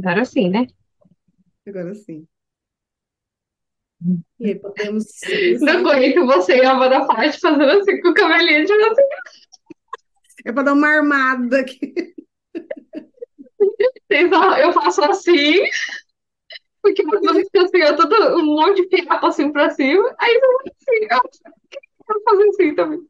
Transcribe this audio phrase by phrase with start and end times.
[0.00, 0.66] Agora sim, né?
[1.66, 2.26] Agora sim.
[4.38, 5.04] E aí, podemos.
[5.60, 9.02] Não aguento você e a Amanda Fati fazendo assim com o cabelinho de você.
[10.46, 12.14] É para dar uma armada aqui.
[14.08, 15.60] Eu faço assim,
[16.82, 20.58] porque você fica assim, eu todo um monte de fiapo assim pra cima, aí eu
[20.66, 21.06] assim,
[22.08, 23.06] eu faço assim também.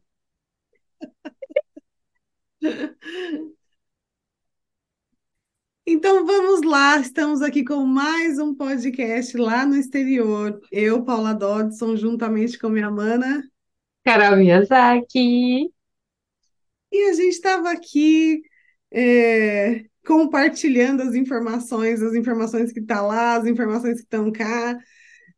[5.93, 10.61] Então vamos lá, estamos aqui com mais um podcast lá no exterior.
[10.71, 13.43] Eu, Paula Dodson, juntamente com minha mana.
[14.05, 15.69] Carol Miyazaki.
[16.93, 18.41] E a gente estava aqui
[18.93, 24.79] é, compartilhando as informações, as informações que estão tá lá, as informações que estão cá,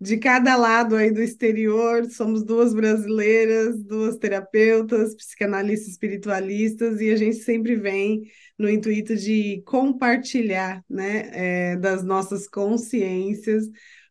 [0.02, 2.04] de cada lado aí do exterior.
[2.10, 8.22] Somos duas brasileiras, duas terapeutas, psicanalistas espiritualistas, e a gente sempre vem
[8.58, 13.68] no intuito de compartilhar né, é, das nossas consciências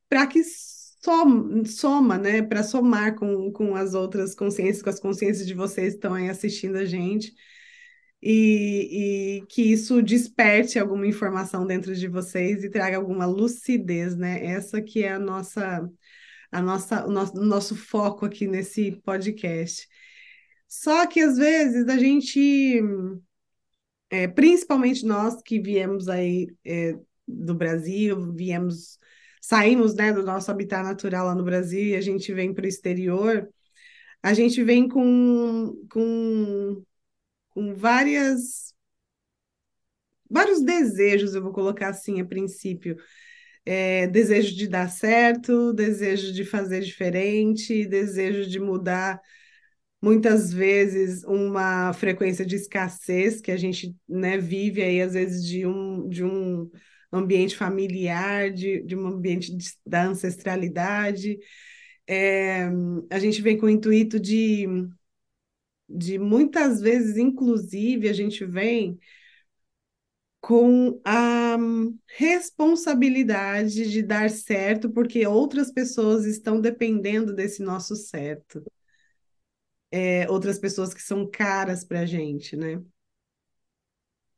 [0.08, 0.42] para que
[1.04, 5.90] soma, soma né, para somar com, com as outras consciências, com as consciências de vocês
[5.90, 7.34] que estão aí assistindo a gente.
[8.22, 14.46] E, e, que isso desperte alguma informação dentro de vocês e traga alguma lucidez, né?
[14.46, 15.90] Essa que é a nossa,
[16.52, 19.88] a nossa, o nosso, nosso foco aqui nesse podcast.
[20.68, 22.82] Só que às vezes a gente
[24.12, 29.00] é, principalmente nós que viemos aí é, do Brasil, viemos,
[29.42, 32.68] saímos né, do nosso habitat natural lá no Brasil e a gente vem para o
[32.68, 33.50] exterior,
[34.22, 36.84] a gente vem com, com,
[37.54, 38.74] com várias
[40.30, 42.98] vários desejos, eu vou colocar assim a princípio.
[43.66, 49.22] É, desejo de dar certo, desejo de fazer diferente, desejo de mudar
[50.02, 55.66] muitas vezes uma frequência de escassez que a gente né, vive aí, às vezes, de
[55.66, 56.70] um, de um
[57.12, 61.38] ambiente familiar, de, de um ambiente de, da ancestralidade.
[62.08, 62.68] É,
[63.12, 64.68] a gente vem com o intuito de,
[65.96, 69.00] de muitas vezes, inclusive, a gente vem
[70.40, 71.56] com a
[72.18, 78.64] responsabilidade de dar certo, porque outras pessoas estão dependendo desse nosso certo
[79.92, 82.82] é, outras pessoas que são caras para a gente, né?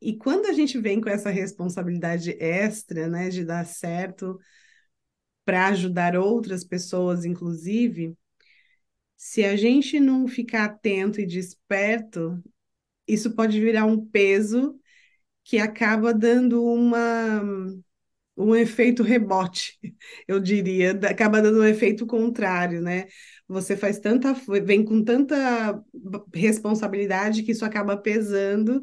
[0.01, 4.37] E quando a gente vem com essa responsabilidade extra, né, de dar certo
[5.45, 8.17] para ajudar outras pessoas, inclusive,
[9.17, 12.41] se a gente não ficar atento e desperto,
[13.07, 14.79] isso pode virar um peso
[15.43, 17.43] que acaba dando uma
[18.35, 19.77] um efeito rebote,
[20.27, 23.05] eu diria, acaba dando um efeito contrário, né?
[23.47, 25.83] Você faz tanta, vem com tanta
[26.33, 28.81] responsabilidade que isso acaba pesando,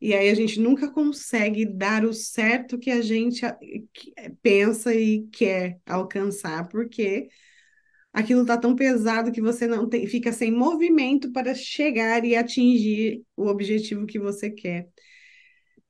[0.00, 3.42] e aí a gente nunca consegue dar o certo que a gente
[4.42, 7.28] pensa e quer alcançar, porque
[8.16, 13.22] aquilo está tão pesado que você não tem, fica sem movimento para chegar e atingir
[13.36, 14.88] o objetivo que você quer.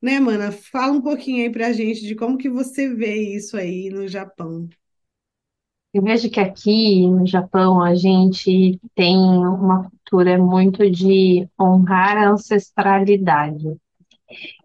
[0.01, 0.51] Né, mana?
[0.51, 4.67] Fala um pouquinho aí pra gente de como que você vê isso aí no Japão.
[5.93, 12.29] Eu vejo que aqui no Japão a gente tem uma cultura muito de honrar a
[12.31, 13.77] ancestralidade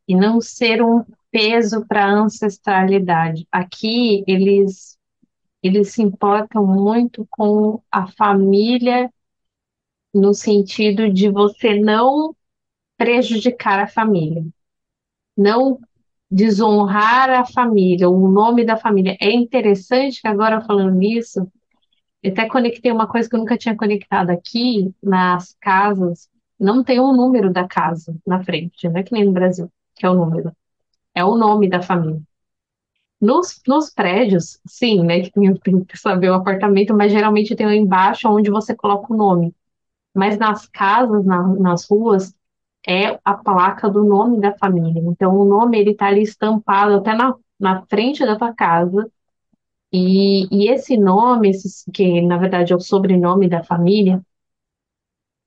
[0.06, 3.46] e não ser um peso para a ancestralidade.
[3.52, 4.98] Aqui eles
[5.62, 9.12] eles se importam muito com a família
[10.14, 12.34] no sentido de você não
[12.98, 14.44] prejudicar a família
[15.36, 15.78] não
[16.30, 19.16] desonrar a família, o nome da família.
[19.20, 21.46] É interessante que agora falando nisso,
[22.22, 26.28] eu até conectei uma coisa que eu nunca tinha conectado aqui nas casas,
[26.58, 30.06] não tem um número da casa na frente, não é que nem no Brasil, que
[30.06, 30.52] é o número.
[31.14, 32.22] É o nome da família.
[33.22, 37.66] Nos, nos prédios, sim, né, que tem, tem que saber o apartamento, mas geralmente tem
[37.66, 39.54] lá embaixo onde você coloca o nome.
[40.14, 42.34] Mas nas casas, na, nas ruas,
[42.86, 45.02] é a placa do nome da família.
[45.06, 49.10] Então, o nome ele está ali estampado até na, na frente da tua casa.
[49.92, 54.22] E, e esse nome, esse, que na verdade é o sobrenome da família,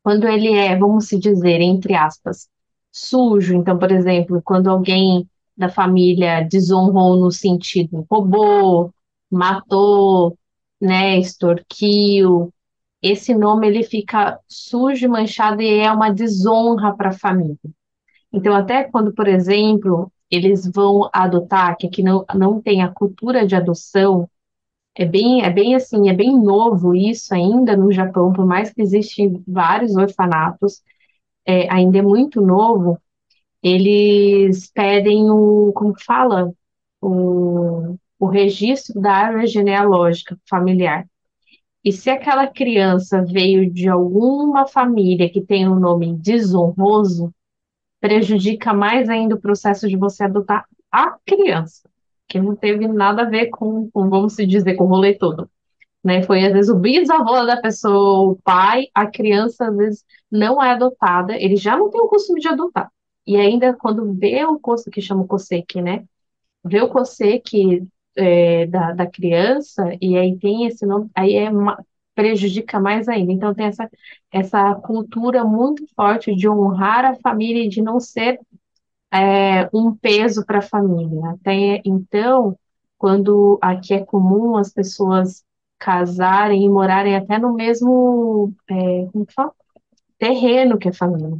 [0.03, 2.47] quando ele é, vamos se dizer, entre aspas,
[2.91, 8.93] sujo, então, por exemplo, quando alguém da família desonrou no sentido roubou,
[9.31, 10.37] matou,
[10.81, 12.53] né, extorquiu,
[13.01, 17.57] esse nome ele fica sujo, manchado e é uma desonra para a família.
[18.31, 23.45] Então, até quando, por exemplo, eles vão adotar, que aqui não, não tem a cultura
[23.45, 24.29] de adoção,
[24.95, 28.81] é bem, é bem assim, é bem novo isso ainda no Japão, por mais que
[28.81, 30.81] existem vários orfanatos,
[31.45, 32.99] é, ainda é muito novo,
[33.65, 36.53] eles pedem o, como fala,
[37.01, 41.07] o, o registro da árvore genealógica familiar.
[41.83, 47.33] E se aquela criança veio de alguma família que tem um nome desonroso,
[47.99, 51.89] prejudica mais ainda o processo de você adotar a criança,
[52.27, 55.49] que não teve nada a ver com, com vamos se dizer, com o rolê todo.
[56.03, 56.21] Né?
[56.21, 60.69] Foi às vezes o bisavô da pessoa, o pai, a criança às vezes não é
[60.69, 62.91] adotada, ele já não tem o costume de adotar.
[63.27, 66.05] E ainda quando vê o costo que chama o COSEC, né?
[66.63, 71.49] Vê o COSEC é, da, da criança, e aí tem esse nome, aí é
[72.15, 73.31] prejudica mais ainda.
[73.31, 73.89] Então tem essa,
[74.31, 78.39] essa cultura muito forte de honrar a família e de não ser
[79.11, 81.31] é, um peso para a família.
[81.31, 82.57] Até então,
[82.97, 85.43] quando aqui é comum as pessoas
[85.77, 89.07] casarem e morarem até no mesmo é,
[90.17, 91.37] terreno que a família.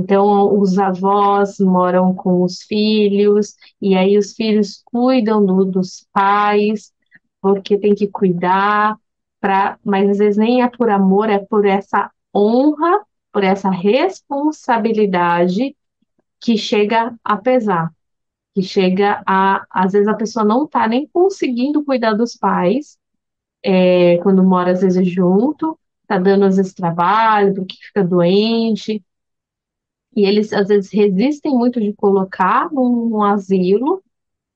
[0.00, 6.92] Então, os avós moram com os filhos, e aí os filhos cuidam do, dos pais,
[7.40, 8.96] porque tem que cuidar,
[9.40, 13.00] pra, mas às vezes nem é por amor, é por essa honra,
[13.32, 15.76] por essa responsabilidade
[16.40, 17.92] que chega a pesar,
[18.54, 22.98] que chega a, às vezes a pessoa não está nem conseguindo cuidar dos pais,
[23.62, 29.02] é, quando mora às vezes junto, está dando às vezes trabalho, porque fica doente,
[30.14, 34.02] e eles às vezes resistem muito de colocar num asilo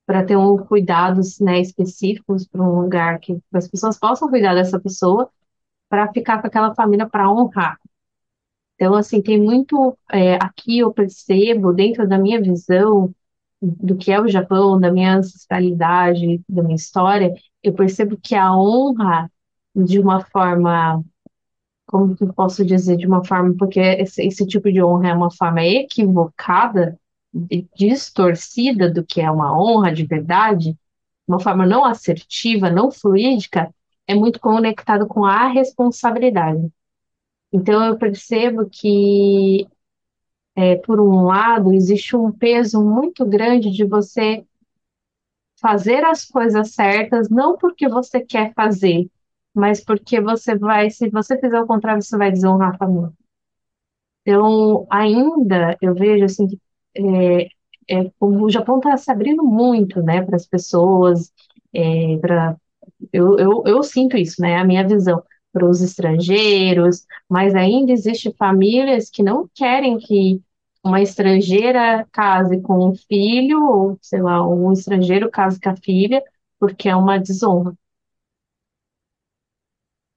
[0.06, 4.78] para ter um cuidados né, específicos para um lugar que as pessoas possam cuidar dessa
[4.78, 5.30] pessoa
[5.88, 7.78] para ficar com aquela família para honrar.
[8.74, 13.14] Então, assim, tem muito é, aqui eu percebo dentro da minha visão
[13.62, 18.54] do que é o Japão, da minha ancestralidade, da minha história, eu percebo que a
[18.54, 19.30] honra
[19.74, 21.02] de uma forma
[21.94, 25.14] como que eu posso dizer, de uma forma, porque esse, esse tipo de honra é
[25.14, 26.98] uma forma equivocada,
[27.76, 30.76] distorcida do que é uma honra de verdade,
[31.24, 33.72] uma forma não assertiva, não fluídica,
[34.08, 36.68] é muito conectado com a responsabilidade.
[37.52, 39.64] Então eu percebo que,
[40.56, 44.44] é, por um lado, existe um peso muito grande de você
[45.60, 49.08] fazer as coisas certas, não porque você quer fazer,
[49.54, 53.12] mas porque você vai, se você fizer o contrário, você vai desonrar a família.
[54.22, 56.48] Então, ainda eu vejo assim
[56.96, 57.44] é,
[57.90, 61.32] é, o Japão está se abrindo muito, né, para as pessoas,
[61.72, 62.56] é, para
[63.12, 65.22] eu, eu, eu sinto isso, né, a minha visão
[65.52, 70.42] para os estrangeiros, mas ainda existe famílias que não querem que
[70.84, 76.22] uma estrangeira case com um filho, ou sei lá, um estrangeiro case com a filha,
[76.60, 77.74] porque é uma desonra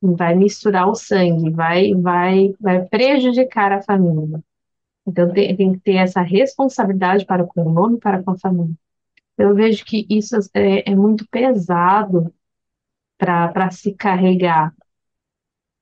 [0.01, 4.43] vai misturar o sangue, vai, vai, vai prejudicar a família.
[5.05, 8.75] Então tem, tem que ter essa responsabilidade para o nome, para com a família.
[9.37, 12.33] Eu vejo que isso é, é muito pesado
[13.17, 14.73] para se carregar,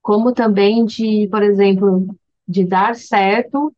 [0.01, 2.15] como também de, por exemplo,
[2.47, 3.75] de dar certo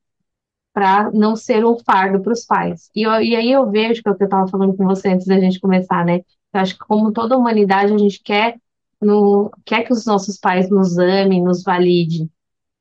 [0.73, 2.91] para não ser um fardo para os pais.
[2.95, 5.09] E, eu, e aí eu vejo que é o que eu estava falando com você
[5.09, 6.17] antes da gente começar, né?
[6.53, 8.59] Eu acho que como toda humanidade a gente quer
[9.01, 12.29] no, quer que os nossos pais nos amem, nos valide.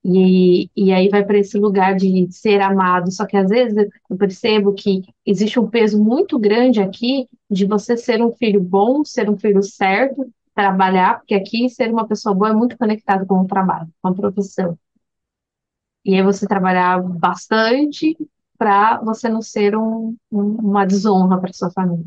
[0.04, 3.10] E, e aí vai para esse lugar de ser amado.
[3.10, 7.96] Só que às vezes eu percebo que existe um peso muito grande aqui de você
[7.96, 12.50] ser um filho bom, ser um filho certo, trabalhar, porque aqui ser uma pessoa boa
[12.50, 14.78] é muito conectado com o trabalho, com a profissão.
[16.04, 18.16] E aí você trabalhar bastante
[18.56, 22.06] para você não ser um, um, uma desonra para sua família.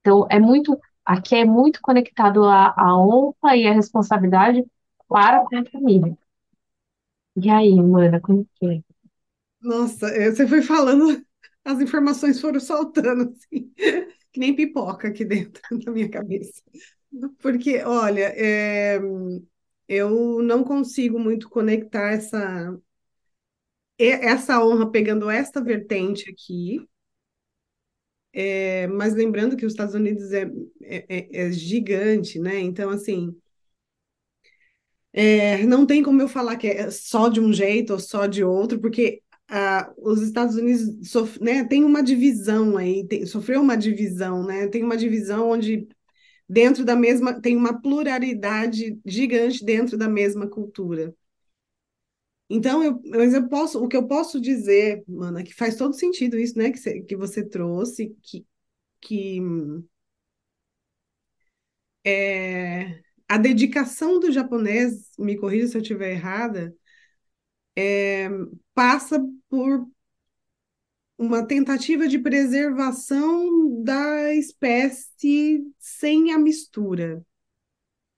[0.00, 4.64] Então é muito Aqui é muito conectado à, honra e à responsabilidade
[5.08, 6.16] para com a família.
[7.36, 8.82] E aí, mana, como que é?
[9.60, 11.24] Nossa, você foi falando,
[11.64, 13.72] as informações foram soltando, assim,
[14.32, 16.62] que nem pipoca aqui dentro da minha cabeça.
[17.40, 18.98] Porque, olha, é,
[19.88, 22.78] eu não consigo muito conectar essa,
[23.98, 26.86] essa honra pegando esta vertente aqui,
[28.32, 30.50] é, mas lembrando que os Estados Unidos é,
[30.82, 32.60] é, é, é gigante, né?
[32.60, 33.34] Então, assim,
[35.12, 38.44] é, não tem como eu falar que é só de um jeito ou só de
[38.44, 43.76] outro, porque ah, os Estados Unidos sof né, tem uma divisão aí, tem, sofreu uma
[43.76, 44.68] divisão, né?
[44.68, 45.88] Tem uma divisão onde
[46.48, 51.14] dentro da mesma tem uma pluralidade gigante dentro da mesma cultura.
[52.50, 56.38] Então, eu, mas eu posso, o que eu posso dizer, Mana, que faz todo sentido
[56.38, 58.44] isso, né, que você, que você trouxe, que,
[59.00, 59.40] que
[62.04, 66.74] é, a dedicação do japonês, me corrija se eu estiver errada,
[67.76, 68.28] é,
[68.74, 69.86] passa por
[71.18, 77.24] uma tentativa de preservação da espécie sem a mistura.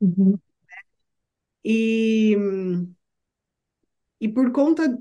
[0.00, 0.40] Uhum.
[1.64, 2.36] E,
[4.22, 4.98] e por conta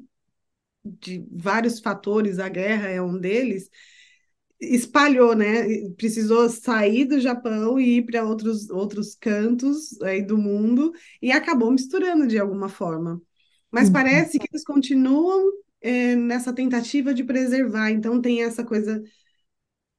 [0.84, 3.70] de vários fatores, a guerra é um deles,
[4.60, 5.90] espalhou, né?
[5.98, 11.72] Precisou sair do Japão e ir para outros, outros cantos aí do mundo e acabou
[11.72, 13.22] misturando de alguma forma.
[13.72, 13.92] Mas Uhum.
[13.92, 15.52] parece que eles continuam
[15.82, 17.92] é, nessa tentativa de preservar.
[17.92, 19.04] Então tem essa coisa,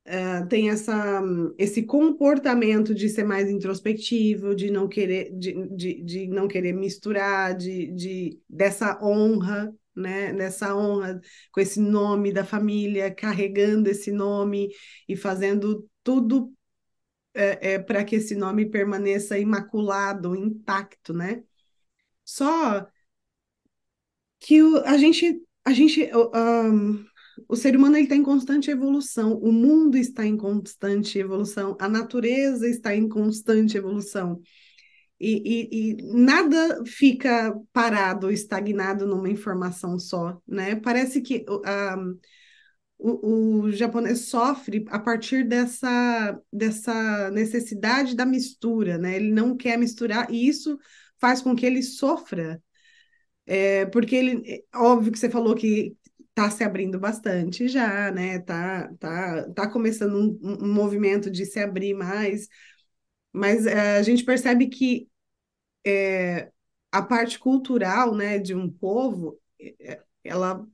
[0.06, 1.22] uh, tem essa,
[1.58, 7.56] esse comportamento de ser mais introspectivo, de não querer, de, de, de não querer misturar,
[7.56, 11.20] de, de dessa honra né, nessa honra,
[11.52, 14.70] com esse nome da família, carregando esse nome
[15.08, 16.52] e fazendo tudo
[17.34, 21.42] é, é, para que esse nome permaneça imaculado, intacto, né?
[22.24, 22.86] Só
[24.40, 27.04] que o, a gente, a gente, um,
[27.48, 32.68] o ser humano está em constante evolução, o mundo está em constante evolução, a natureza
[32.68, 34.40] está em constante evolução.
[35.20, 40.74] E, e, e, nada fica parado, estagnado numa informação só, né?
[40.74, 42.18] Parece que um,
[42.98, 49.16] o, o japonês sofre a partir dessa, dessa necessidade da mistura, né?
[49.16, 50.76] Ele não quer misturar, e isso
[51.20, 52.60] faz com que ele sofra.
[53.46, 55.96] É, porque ele, é óbvio que você falou que
[56.32, 58.38] está se abrindo bastante já, né?
[58.40, 62.48] Tá, tá, tá começando um, um movimento de se abrir mais,
[63.32, 65.08] mas é, a gente percebe que
[65.86, 66.50] é,
[66.92, 69.40] a parte cultural, né, de um povo,
[69.80, 70.66] é, ela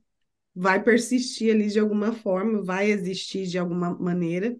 [0.55, 4.57] vai persistir ali de alguma forma, vai existir de alguma maneira.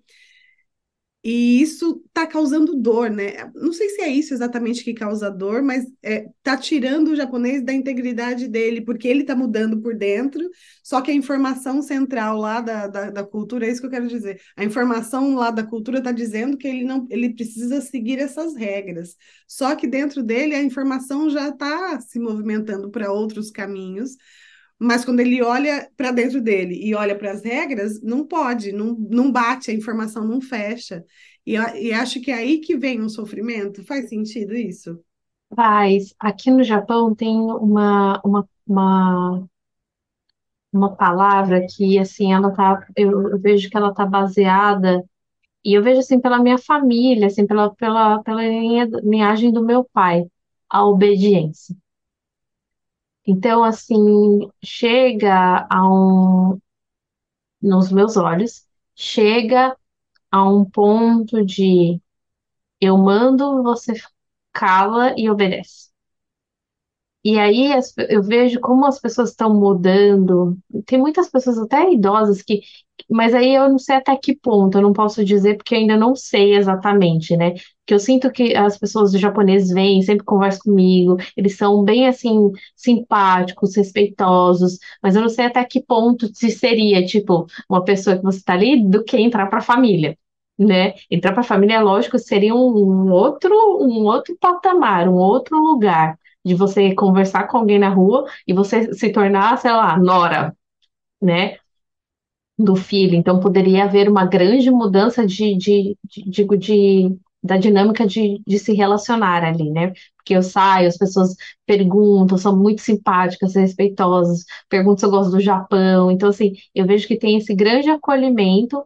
[1.22, 3.52] E isso está causando dor, né?
[3.54, 7.62] Não sei se é isso exatamente que causa dor, mas está é, tirando o japonês
[7.62, 10.50] da integridade dele, porque ele está mudando por dentro,
[10.82, 14.08] só que a informação central lá da, da, da, cultura, é isso que eu quero
[14.08, 14.40] dizer.
[14.56, 19.18] A informação lá da cultura está dizendo que ele não ele precisa seguir essas regras.
[19.46, 24.16] Só que dentro dele a informação já está se movimentando para outros caminhos
[24.80, 28.96] mas quando ele olha para dentro dele e olha para as regras, não pode, não,
[28.96, 31.04] não bate, a informação não fecha.
[31.46, 33.84] E, e acho que é aí que vem um sofrimento.
[33.86, 35.00] Faz sentido isso?
[35.56, 36.14] Faz.
[36.20, 39.50] Aqui no Japão tem uma, uma, uma,
[40.72, 45.04] uma palavra que, assim, ela tá, eu, eu vejo que ela tá baseada,
[45.66, 49.84] e eu vejo, assim, pela minha família, assim, pela, pela, pela linha, linhagem do meu
[49.86, 50.26] pai,
[50.70, 51.76] a obediência.
[53.30, 56.60] Então, assim, chega a um,
[57.62, 59.76] nos meus olhos, chega
[60.32, 62.02] a um ponto de
[62.82, 63.94] eu mando, você
[64.54, 65.89] cala e obedece.
[67.24, 70.58] E aí as- eu vejo como as pessoas estão mudando.
[70.86, 72.62] Tem muitas pessoas, até idosas, que.
[73.10, 75.98] Mas aí eu não sei até que ponto, eu não posso dizer porque eu ainda
[75.98, 77.54] não sei exatamente, né?
[77.86, 82.08] Que eu sinto que as pessoas do japonês vêm, sempre conversam comigo, eles são bem
[82.08, 88.18] assim, simpáticos, respeitosos, mas eu não sei até que ponto se seria, tipo, uma pessoa
[88.18, 90.18] que você tá ali do que entrar para a família.
[90.58, 90.94] Né?
[91.10, 92.60] Entrar para a família, lógico, seria um
[93.08, 96.18] um outro, um outro patamar, um outro lugar
[96.50, 100.56] de você conversar com alguém na rua e você se tornar, sei lá, nora,
[101.22, 101.58] né,
[102.58, 103.16] do filho.
[103.16, 108.60] Então poderia haver uma grande mudança de, de, de, digo, de, da dinâmica de, de
[108.60, 109.94] se relacionar ali, né?
[110.18, 115.40] Porque eu saio, as pessoas perguntam, são muito simpáticas, respeitosas, perguntam se eu gosto do
[115.40, 116.12] Japão.
[116.12, 118.84] Então, assim, eu vejo que tem esse grande acolhimento.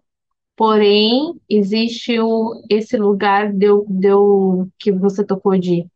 [0.56, 5.88] Porém, existe o, esse lugar deu, deu, que você tocou de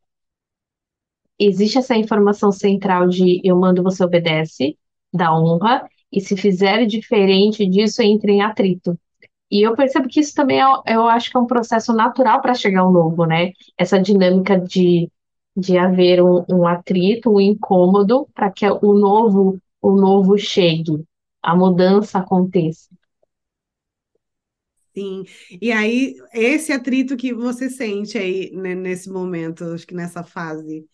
[1.39, 4.77] existe essa informação central de eu mando, você obedece,
[5.13, 8.97] da honra, e se fizer diferente disso, entra em atrito.
[9.51, 12.53] E eu percebo que isso também é, eu acho que é um processo natural para
[12.53, 13.51] chegar ao novo, né?
[13.77, 15.09] Essa dinâmica de,
[15.55, 21.03] de haver um, um atrito, um incômodo, para que o novo, o novo chegue,
[21.41, 22.89] a mudança aconteça.
[24.93, 25.25] Sim.
[25.61, 30.87] E aí, esse atrito que você sente aí, né, nesse momento, acho que nessa fase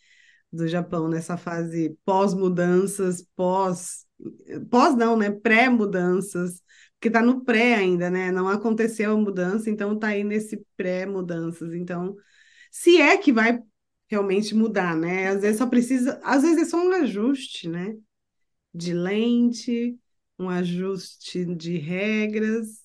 [0.53, 4.05] do Japão, nessa fase pós-mudanças, pós,
[4.69, 5.31] pós não, né?
[5.31, 6.61] Pré-mudanças,
[6.93, 8.31] porque tá no pré ainda, né?
[8.31, 11.73] Não aconteceu a mudança, então tá aí nesse pré-mudanças.
[11.73, 12.15] Então,
[12.71, 13.59] se é que vai
[14.07, 15.29] realmente mudar, né?
[15.29, 17.97] Às vezes só precisa, às vezes é só um ajuste, né?
[18.71, 19.97] De lente,
[20.37, 22.83] um ajuste de regras,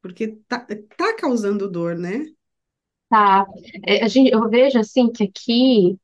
[0.00, 0.60] porque tá,
[0.96, 2.26] tá causando dor, né?
[3.10, 3.46] Tá.
[3.86, 5.98] É, a gente, eu vejo assim que aqui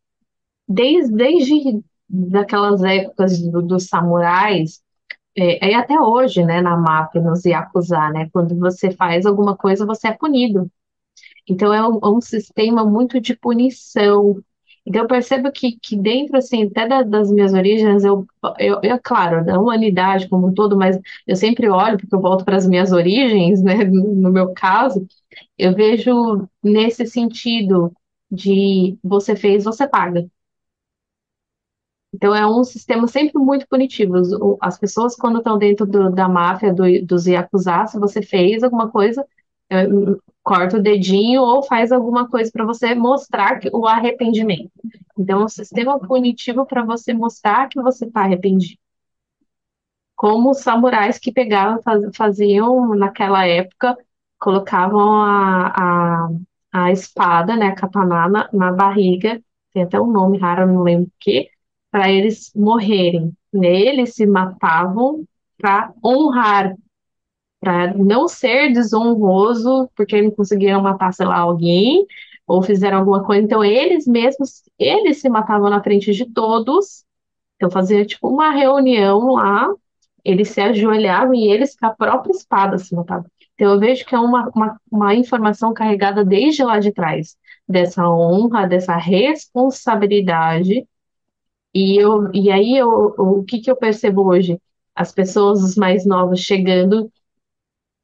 [0.68, 4.82] desde, desde daquelas épocas do- dos samurais,
[5.36, 9.86] é, é até hoje, né, na máfia, nos Yakuza, né, quando você faz alguma coisa,
[9.86, 10.70] você é punido.
[11.48, 14.42] Então é um, é um sistema muito de punição.
[14.86, 18.26] Então eu percebo que, que dentro, assim, até da- das minhas origens, eu,
[18.58, 22.44] eu, eu, claro, da humanidade como um todo, mas eu sempre olho, porque eu volto
[22.44, 25.06] para as minhas origens, né, no no meu caso,
[25.58, 27.92] eu vejo nesse sentido
[28.30, 30.26] de você fez, você paga.
[32.14, 34.14] Então é um sistema sempre muito punitivo.
[34.60, 38.90] As pessoas, quando estão dentro do- da máfia, do, dos Yakuza, se você fez alguma
[38.90, 39.26] coisa,
[39.70, 39.86] é,
[40.42, 44.70] corta o dedinho ou faz alguma coisa para você mostrar o arrependimento.
[45.18, 48.78] Então, é um sistema punitivo para você mostrar que você está arrependido.
[50.16, 53.96] Como os samurais que pegavam, faz- faziam naquela época,
[54.38, 56.28] colocavam a, a,
[56.72, 59.42] a espada, né, a katana na, na barriga,
[59.72, 61.48] tem até um nome raro, não lembro o quê,
[61.94, 63.32] para eles morrerem.
[63.52, 63.68] Né?
[63.68, 65.24] Eles se matavam
[65.56, 66.74] para honrar,
[67.60, 72.04] para não ser desonroso, porque não conseguiram matar, sei lá, alguém,
[72.46, 73.44] ou fizeram alguma coisa.
[73.44, 77.04] Então, eles mesmos, eles se matavam na frente de todos
[77.56, 79.72] então fazia tipo uma reunião lá,
[80.24, 83.26] eles se ajoelhavam e eles com a própria espada se matavam.
[83.54, 87.36] Então eu vejo que é uma, uma, uma informação carregada desde lá de trás,
[87.68, 90.86] dessa honra, dessa responsabilidade.
[91.74, 92.88] E, eu, e aí eu,
[93.18, 94.60] o que, que eu percebo hoje?
[94.94, 97.10] As pessoas, os mais novos, chegando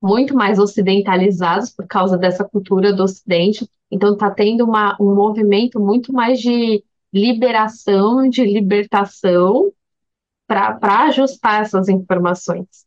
[0.02, 3.68] muito mais ocidentalizados por causa dessa cultura do Ocidente.
[3.90, 9.72] Então está tendo uma, um movimento muito mais de liberação, de libertação
[10.46, 12.86] para ajustar essas informações.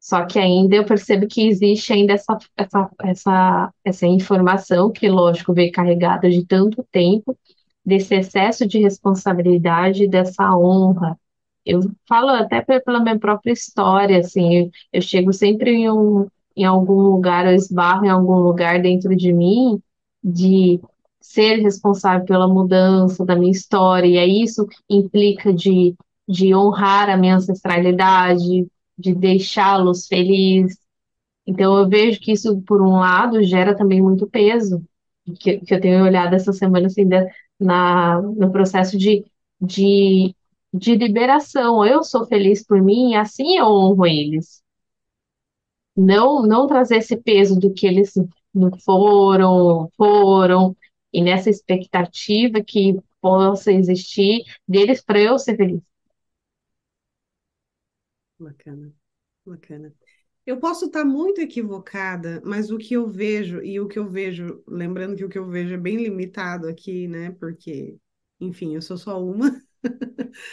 [0.00, 5.54] Só que ainda eu percebo que existe ainda essa, essa, essa, essa informação que, lógico,
[5.54, 7.36] veio carregada de tanto tempo,
[7.84, 11.18] desse excesso de responsabilidade, dessa honra.
[11.64, 16.26] Eu falo até pe- pela minha própria história, assim, eu, eu chego sempre em, um,
[16.56, 19.80] em algum lugar, eu esbarro em algum lugar dentro de mim
[20.22, 20.80] de
[21.20, 25.94] ser responsável pela mudança da minha história, e aí isso implica de,
[26.28, 28.66] de honrar a minha ancestralidade,
[28.98, 30.78] de deixá-los felizes.
[31.46, 34.82] Então eu vejo que isso, por um lado, gera também muito peso,
[35.40, 37.26] que, que eu tenho olhado essa semana assim, da-
[37.58, 39.24] na, no processo de,
[39.60, 40.34] de,
[40.72, 41.84] de liberação.
[41.84, 44.62] Eu sou feliz por mim assim eu honro eles.
[45.96, 48.12] Não, não trazer esse peso do que eles
[48.52, 50.76] não foram, foram,
[51.12, 55.80] e nessa expectativa que possa existir deles para eu ser feliz.
[58.38, 58.92] Bacana,
[59.44, 59.92] bacana.
[60.46, 64.62] Eu posso estar muito equivocada, mas o que eu vejo, e o que eu vejo,
[64.68, 67.30] lembrando que o que eu vejo é bem limitado aqui, né?
[67.40, 67.96] Porque,
[68.40, 69.50] enfim, eu sou só uma,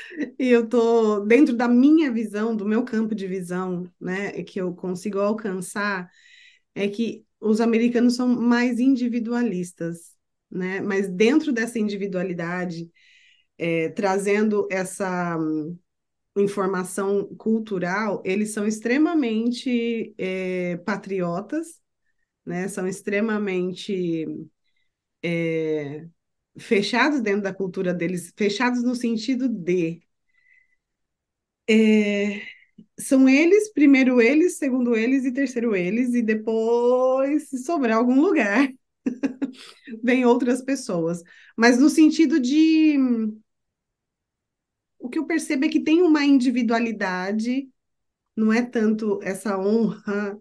[0.39, 4.43] e eu tô dentro da minha visão, do meu campo de visão, né?
[4.43, 6.09] Que eu consigo alcançar,
[6.75, 10.15] é que os americanos são mais individualistas,
[10.51, 10.81] né?
[10.81, 12.89] Mas dentro dessa individualidade,
[13.57, 15.37] é, trazendo essa
[16.37, 21.81] informação cultural, eles são extremamente é, patriotas,
[22.45, 22.67] né?
[22.69, 24.25] São extremamente
[25.23, 26.07] é,
[26.59, 30.01] fechados dentro da cultura deles, fechados no sentido de
[31.69, 32.41] é,
[32.99, 38.69] são eles, primeiro eles, segundo eles e terceiro eles, e depois, se sobrar algum lugar,
[40.03, 41.21] vem outras pessoas.
[41.57, 42.97] Mas no sentido de
[45.11, 47.69] que eu percebo é que tem uma individualidade,
[48.37, 50.39] não é tanto essa honra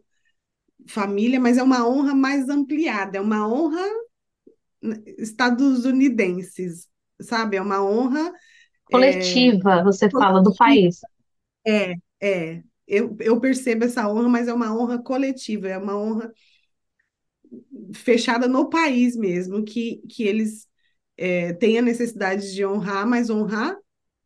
[0.88, 3.82] família, mas é uma honra mais ampliada, é uma honra
[5.18, 6.88] estadunidenses,
[7.20, 7.56] sabe?
[7.56, 8.32] É uma honra
[8.90, 10.54] é, Coletiva, você fala do coletiva.
[10.54, 11.00] país.
[11.66, 12.62] É, é.
[12.86, 16.32] Eu, eu percebo essa honra, mas é uma honra coletiva, é uma honra
[17.94, 20.68] fechada no país mesmo, que, que eles
[21.16, 23.76] é, têm a necessidade de honrar, mas honrar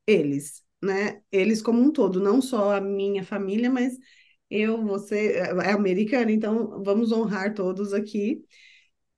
[0.07, 1.23] eles, né?
[1.33, 3.97] Eles como um todo, não só a minha família, mas
[4.51, 8.45] eu, você é americana, então vamos honrar todos aqui.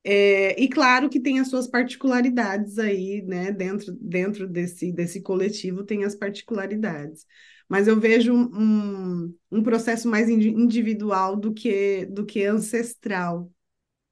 [0.04, 3.50] É, e claro que tem as suas particularidades aí, né?
[3.52, 7.26] Dentro, dentro desse, desse coletivo tem as particularidades.
[7.68, 13.50] Mas eu vejo um, um processo mais individual do que, do que ancestral.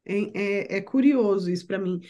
[0.04, 2.00] É, é, é curioso isso para mim.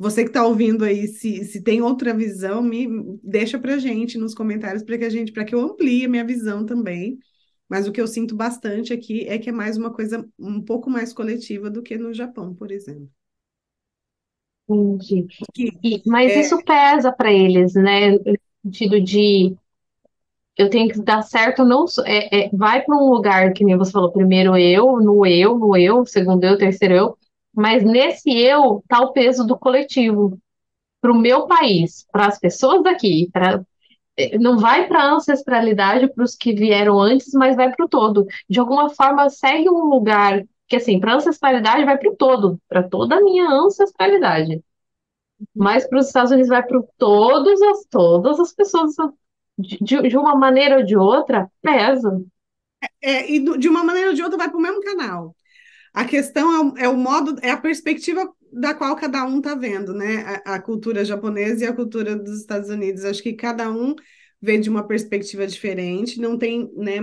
[0.00, 2.88] Você que está ouvindo aí, se, se tem outra visão, me
[3.22, 6.24] deixa para gente nos comentários para que a gente, para que eu amplie a minha
[6.24, 7.18] visão também.
[7.68, 10.88] Mas o que eu sinto bastante aqui é que é mais uma coisa um pouco
[10.88, 13.10] mais coletiva do que no Japão, por exemplo.
[14.66, 15.26] Entendi.
[15.54, 18.12] E, mas é, isso pesa para eles, né?
[18.12, 19.54] No sentido de
[20.56, 23.92] eu tenho que dar certo, não é, é, vai para um lugar que nem você
[23.92, 27.18] falou, primeiro eu, no eu, no eu, segundo eu, terceiro eu,
[27.54, 30.38] mas nesse eu tá o peso do coletivo
[31.00, 33.62] para o meu país, para as pessoas daqui, para
[34.16, 37.88] é, não vai para a ancestralidade para os que vieram antes, mas vai para o
[37.88, 38.26] todo.
[38.48, 42.82] De alguma forma segue um lugar que assim, para ancestralidade vai para o todo, para
[42.82, 44.62] toda a minha ancestralidade.
[45.54, 48.94] Mas para os Estados Unidos vai para todas as todas as pessoas
[49.58, 52.22] de, de uma maneira ou de outra pesa.
[53.02, 55.34] É, e de uma maneira ou de outra vai para o mesmo canal.
[55.92, 59.54] A questão é o, é o, modo, é a perspectiva da qual cada um está
[59.54, 60.40] vendo, né?
[60.44, 63.04] A, a, cultura japonesa e a cultura dos Estados Unidos.
[63.04, 63.94] Acho que cada um
[64.40, 66.20] vê de uma perspectiva diferente.
[66.20, 67.00] Não tem, né?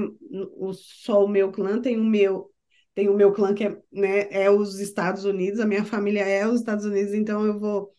[0.57, 2.51] O, só o meu clã tem o meu,
[2.95, 5.59] tem o meu clã que é, né, é os Estados Unidos.
[5.59, 7.13] A minha família é os Estados Unidos.
[7.13, 7.91] Então eu vou,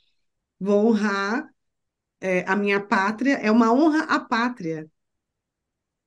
[0.58, 1.48] vou honrar
[2.20, 3.34] é, a minha pátria.
[3.34, 4.90] É uma honra à pátria.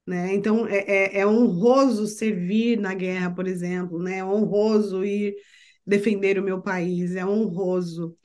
[0.06, 0.34] Né?
[0.34, 4.18] Então, é, é, é, honroso servir na guerra, por exemplo, né?
[4.18, 5.36] é honroso ir
[5.86, 8.18] defender o meu país, é honroso.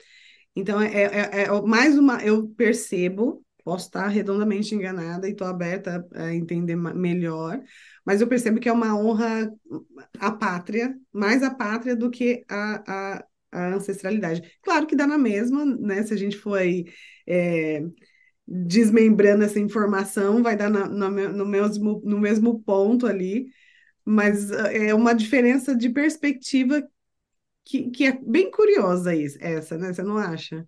[0.54, 6.06] Então, é, é, é mais uma, eu percebo, posso estar redondamente enganada e estou aberta
[6.14, 7.60] a entender melhor,
[8.04, 9.52] mas eu percebo que é uma honra
[10.18, 14.58] à pátria, mais à pátria do que a, a, a ancestralidade.
[14.62, 16.02] Claro que dá na mesma, né?
[16.04, 16.84] Se a gente aí,
[17.26, 17.82] é,
[18.46, 23.46] desmembrando essa informação, vai dar na, na, no, mesmo, no mesmo ponto ali,
[24.04, 26.82] mas eh, é uma diferença de perspectiva
[27.64, 29.92] que, que é bem curiosa isso, essa, né?
[29.92, 30.66] Você não acha?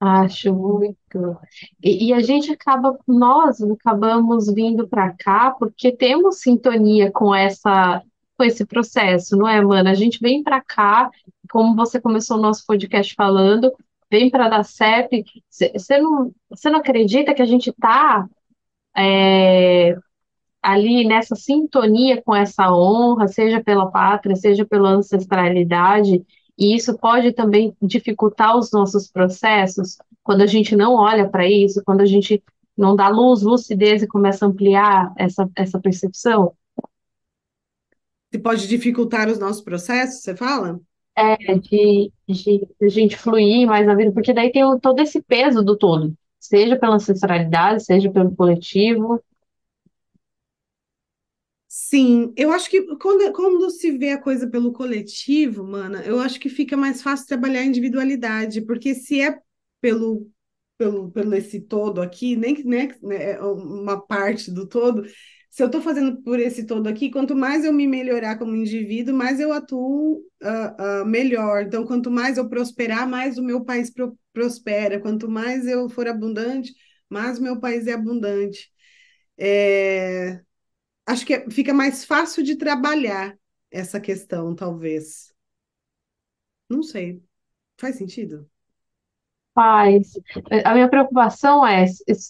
[0.00, 1.38] Acho muito.
[1.82, 8.02] E, e a gente acaba, nós acabamos vindo para cá porque temos sintonia com essa,
[8.36, 9.90] com esse processo, não é, Mana?
[9.90, 11.10] A gente vem para cá,
[11.50, 13.72] como você começou o nosso podcast falando,
[14.10, 15.16] vem para dar certo.
[15.48, 18.26] Você não, você não acredita que a gente está
[18.96, 19.96] é,
[20.62, 26.24] ali nessa sintonia com essa honra, seja pela pátria, seja pela ancestralidade,
[26.58, 31.82] e isso pode também dificultar os nossos processos quando a gente não olha para isso,
[31.84, 32.42] quando a gente
[32.76, 36.52] não dá luz, lucidez e começa a ampliar essa, essa percepção?
[38.32, 40.80] Se pode dificultar os nossos processos, você fala?
[41.18, 45.62] É, de, de, de gente fluir mais na vida, porque daí tem todo esse peso
[45.64, 49.18] do todo, seja pela ancestralidade, seja pelo coletivo.
[51.68, 56.38] Sim, eu acho que quando, quando se vê a coisa pelo coletivo, mana, eu acho
[56.40, 59.36] que fica mais fácil trabalhar a individualidade, porque se é
[59.80, 60.30] pelo,
[60.78, 65.04] pelo, pelo esse todo aqui, nem que né, é uma parte do todo,
[65.56, 69.16] se eu estou fazendo por esse todo aqui, quanto mais eu me melhorar como indivíduo,
[69.16, 71.62] mais eu atuo uh, uh, melhor.
[71.62, 75.00] Então, quanto mais eu prosperar, mais o meu país pro prospera.
[75.00, 76.74] Quanto mais eu for abundante,
[77.08, 78.70] mais o meu país é abundante.
[79.38, 80.42] É...
[81.06, 83.34] Acho que é, fica mais fácil de trabalhar
[83.70, 85.34] essa questão, talvez.
[86.68, 87.22] Não sei.
[87.78, 88.46] Faz sentido?
[89.54, 90.12] Faz.
[90.66, 91.86] A minha preocupação é,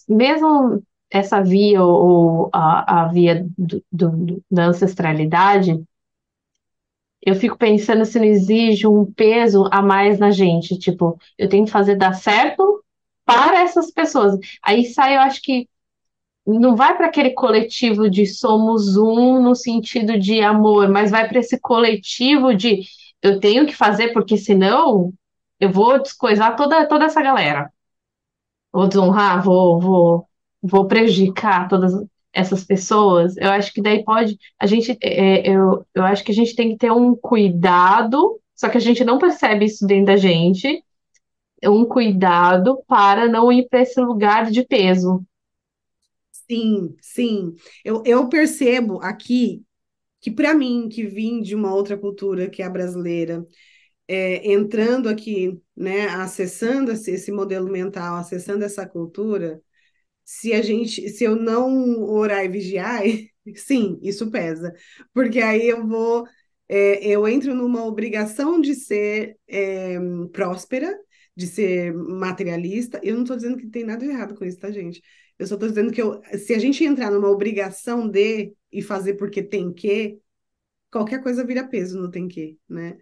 [0.07, 5.81] mesmo essa via ou a, a via do, do, da ancestralidade,
[7.21, 11.65] eu fico pensando se não exige um peso a mais na gente, tipo, eu tenho
[11.65, 12.83] que fazer dar certo
[13.25, 14.37] para essas pessoas.
[14.63, 15.67] Aí sai, eu acho que
[16.45, 21.39] não vai para aquele coletivo de somos um no sentido de amor, mas vai para
[21.39, 22.81] esse coletivo de
[23.21, 25.13] eu tenho que fazer porque senão
[25.59, 27.71] eu vou descoisar toda, toda essa galera.
[28.71, 30.26] Vou desonrar, vou, vou
[30.61, 31.93] vou prejudicar todas
[32.33, 36.35] essas pessoas, eu acho que daí pode, a gente, é, eu, eu acho que a
[36.35, 40.17] gente tem que ter um cuidado, só que a gente não percebe isso dentro da
[40.17, 40.83] gente,
[41.65, 45.23] um cuidado para não ir para esse lugar de peso.
[46.31, 47.55] Sim, sim.
[47.83, 49.63] Eu, eu percebo aqui
[50.21, 53.45] que para mim, que vim de uma outra cultura que é a brasileira,
[54.07, 59.61] é, entrando aqui, né, acessando esse, esse modelo mental, acessando essa cultura,
[60.29, 63.01] se a gente, se eu não orar e vigiar,
[63.55, 64.73] sim, isso pesa,
[65.13, 66.27] porque aí eu vou,
[66.67, 69.95] é, eu entro numa obrigação de ser é,
[70.33, 70.93] próspera,
[71.35, 72.99] de ser materialista.
[73.03, 75.01] Eu não estou dizendo que tem nada de errado com isso, tá, gente?
[75.39, 79.13] Eu só estou dizendo que eu, se a gente entrar numa obrigação de e fazer
[79.15, 80.19] porque tem que,
[80.91, 82.97] qualquer coisa vira peso no tem que, né?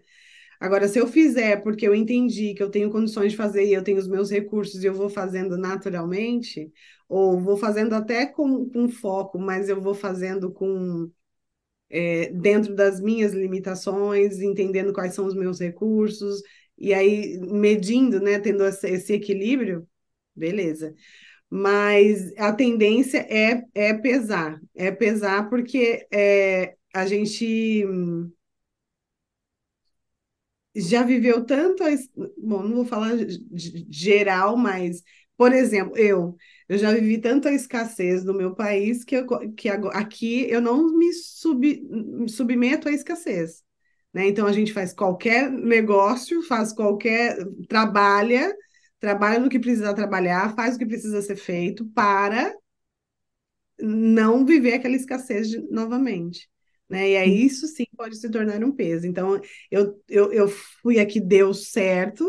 [0.60, 3.82] Agora, se eu fizer porque eu entendi que eu tenho condições de fazer e eu
[3.84, 6.72] tenho os meus recursos e eu vou fazendo naturalmente,
[7.08, 11.10] ou vou fazendo até com, com foco, mas eu vou fazendo com
[11.90, 16.42] é, dentro das minhas limitações, entendendo quais são os meus recursos,
[16.78, 19.88] e aí medindo, né, tendo esse, equilíbrio,
[20.34, 20.94] beleza.
[21.50, 27.84] mas a tendência é, é pesar, é pesar porque é, a gente
[30.76, 31.88] já viveu tanto, a,
[32.38, 33.12] bom, não vou falar
[33.88, 35.02] geral, mas,
[35.36, 36.36] por exemplo, eu,
[36.68, 40.96] eu já vivi tanto a escassez no meu país que, eu, que aqui eu não
[40.96, 43.62] me, sub, me submeto à escassez.
[44.12, 44.28] Né?
[44.28, 47.36] Então a gente faz qualquer negócio, faz qualquer,
[47.68, 48.54] trabalha,
[48.98, 52.54] trabalha no que precisa trabalhar, faz o que precisa ser feito para
[53.78, 56.48] não viver aquela escassez de, novamente.
[56.88, 57.10] Né?
[57.10, 59.06] E aí isso sim pode se tornar um peso.
[59.06, 60.48] Então, eu, eu, eu
[60.82, 62.24] fui aqui, deu certo.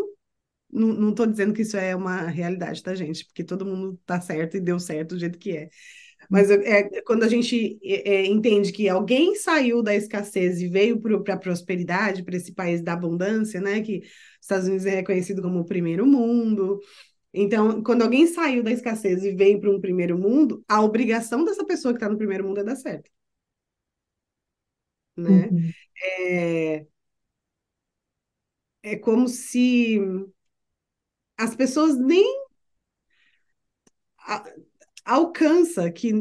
[0.70, 3.26] Não estou dizendo que isso é uma realidade, tá, gente?
[3.26, 5.70] Porque todo mundo tá certo e deu certo do jeito que é.
[6.30, 11.00] Mas é, quando a gente é, é, entende que alguém saiu da escassez e veio
[11.00, 13.82] para a prosperidade, para esse país da abundância, né?
[13.82, 14.08] Que os
[14.41, 16.80] Estados Unidos é reconhecido como o primeiro mundo.
[17.34, 21.65] Então, quando alguém saiu da escassez e veio para um primeiro mundo, a obrigação dessa
[21.65, 23.10] pessoa que está no primeiro mundo é dar certo
[25.17, 25.47] né?
[25.47, 25.71] Uhum.
[26.01, 26.88] É,
[28.84, 29.99] é como se
[31.38, 32.25] as pessoas nem
[34.19, 34.43] a,
[35.06, 36.12] alcança que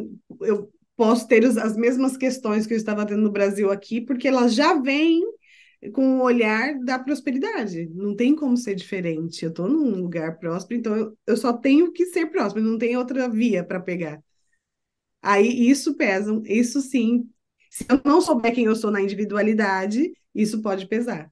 [0.40, 4.54] eu posso ter as mesmas questões que eu estava tendo no Brasil aqui, porque elas
[4.54, 5.22] já vêm
[5.92, 7.88] com o olhar da prosperidade.
[7.94, 9.44] Não tem como ser diferente.
[9.44, 12.96] Eu estou num lugar próspero, então eu, eu só tenho que ser próspero, não tem
[12.96, 14.22] outra via para pegar.
[15.22, 17.28] Aí isso pesa, isso sim
[17.70, 21.30] se eu não souber quem eu sou na individualidade, isso pode pesar.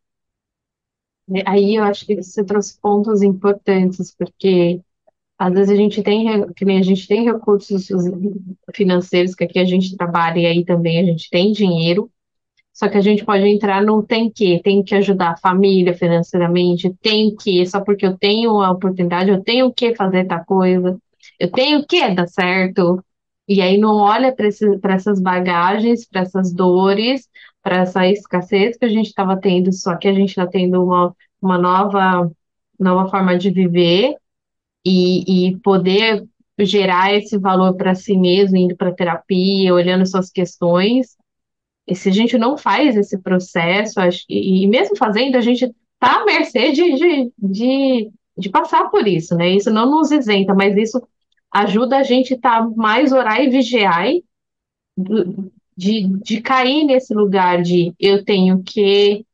[1.34, 4.80] É, aí eu acho que você trouxe pontos importantes, porque
[5.38, 7.88] às vezes a gente tem, que nem a gente tem recursos
[8.74, 12.10] financeiros, que aqui a gente trabalha e aí também a gente tem dinheiro,
[12.72, 16.92] só que a gente pode entrar no tem que, tem que ajudar a família financeiramente,
[17.00, 20.98] tem que, só porque eu tenho a oportunidade, eu tenho que fazer tal coisa,
[21.38, 23.02] eu tenho que dar certo,
[23.46, 27.28] e aí não olha para essas bagagens, para essas dores,
[27.62, 31.14] para essa escassez que a gente estava tendo, só que a gente está tendo uma,
[31.40, 32.30] uma nova,
[32.78, 34.16] nova forma de viver
[34.84, 36.26] e, e poder
[36.60, 41.16] gerar esse valor para si mesmo, indo para terapia, olhando suas questões.
[41.86, 45.64] E se a gente não faz esse processo, acho, e, e mesmo fazendo, a gente
[45.64, 49.50] está à mercê de, de, de, de passar por isso, né?
[49.50, 51.02] Isso não nos isenta, mas isso
[51.54, 54.04] ajuda a gente a tá mais orar e vigiar
[55.76, 59.24] de, de cair nesse lugar de eu tenho que.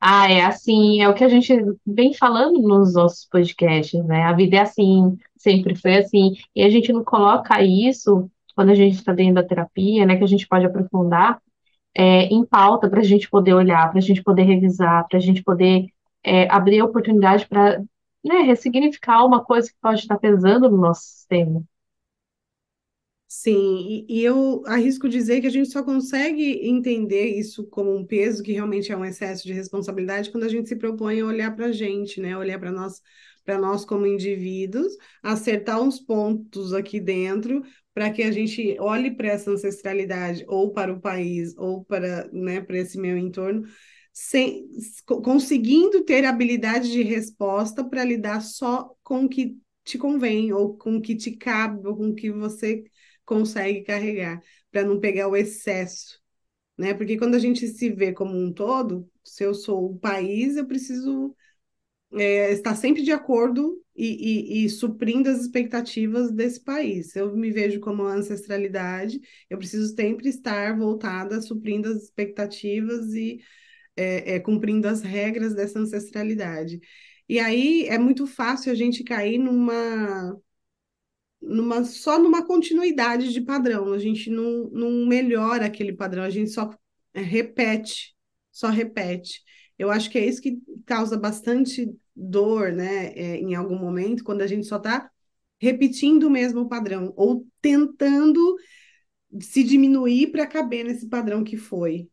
[0.00, 1.54] Ah, é assim, é o que a gente
[1.86, 4.24] vem falando nos nossos podcasts, né?
[4.24, 8.74] A vida é assim, sempre foi assim, e a gente não coloca isso quando a
[8.74, 10.16] gente está dentro da terapia, né?
[10.16, 11.40] Que a gente pode aprofundar
[11.94, 15.20] é, em pauta para a gente poder olhar, para a gente poder revisar, para a
[15.20, 15.86] gente poder
[16.22, 17.82] é, abrir oportunidade para
[18.26, 21.64] né, ressignificar uma coisa que pode estar pesando no nosso sistema.
[23.28, 28.06] Sim, e, e, eu arrisco dizer que a gente só consegue entender isso como um
[28.06, 31.54] peso, que realmente é um excesso de responsabilidade, quando a gente se propõe a olhar
[31.54, 32.38] para a gente, né?
[32.38, 33.02] Olhar para nós,
[33.44, 37.62] para nós como indivíduos, acertar uns pontos aqui dentro,
[37.92, 42.60] para que a gente olhe para essa ancestralidade, ou para o país, ou para, né,
[42.60, 43.64] para esse meu entorno,
[44.18, 44.66] sem,
[45.04, 50.96] conseguindo ter habilidade de resposta para lidar só com o que te convém, ou com
[50.96, 52.82] o que te cabe, ou com o que você
[53.26, 56.18] consegue carregar, para não pegar o excesso.
[56.78, 56.94] Né?
[56.94, 60.66] Porque quando a gente se vê como um todo, se eu sou o país, eu
[60.66, 61.36] preciso
[62.14, 67.12] é, estar sempre de acordo e, e, e, suprindo as expectativas desse país.
[67.12, 73.42] Se eu me vejo como ancestralidade, eu preciso sempre estar voltada, suprindo as expectativas e
[73.96, 76.80] é, é, cumprindo as regras dessa ancestralidade.
[77.28, 80.36] E aí é muito fácil a gente cair numa,
[81.40, 83.92] numa, só numa continuidade de padrão.
[83.92, 86.70] A gente não, não melhora aquele padrão, a gente só
[87.14, 88.14] é, repete,
[88.52, 89.42] só repete.
[89.78, 94.40] Eu acho que é isso que causa bastante dor, né, é, em algum momento, quando
[94.40, 95.10] a gente só está
[95.60, 98.56] repetindo o mesmo padrão ou tentando
[99.40, 102.08] se diminuir para caber nesse padrão que foi,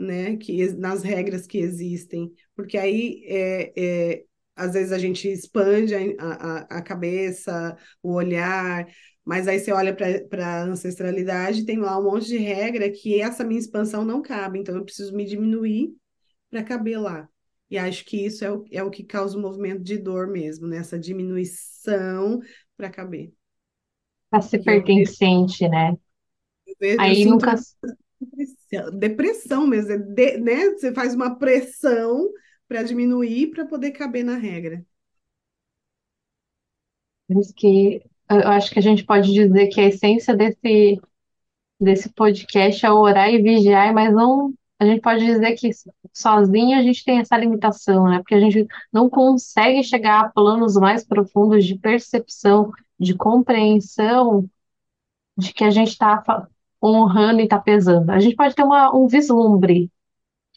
[0.00, 3.72] né, que nas regras que existem, porque aí é,
[4.16, 4.24] é,
[4.56, 8.86] às vezes a gente expande a, a, a cabeça, o olhar,
[9.24, 13.44] mas aí você olha para a ancestralidade, tem lá um monte de regra que essa
[13.44, 15.94] minha expansão não cabe, então eu preciso me diminuir
[16.50, 17.28] para caber lá.
[17.70, 20.66] E acho que isso é o, é o que causa o movimento de dor mesmo,
[20.66, 20.78] né?
[20.78, 22.40] Essa diminuição
[22.76, 23.32] para caber.
[24.30, 25.96] Para ser pertencente, né?
[26.96, 27.54] Aí nunca.
[28.92, 30.70] Depressão, mesmo, é né?
[30.70, 32.30] Você faz uma pressão
[32.68, 34.84] para diminuir para poder caber na regra.
[37.56, 41.00] Que eu acho que a gente pode dizer que a essência desse,
[41.80, 45.70] desse podcast é orar e vigiar, mas não, a gente pode dizer que
[46.12, 48.18] sozinho a gente tem essa limitação, né?
[48.18, 54.48] Porque a gente não consegue chegar a planos mais profundos de percepção, de compreensão
[55.36, 56.46] de que a gente está
[56.82, 58.10] honrando e está pesando.
[58.10, 59.90] A gente pode ter uma, um vislumbre